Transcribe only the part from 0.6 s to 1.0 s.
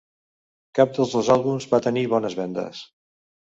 Cap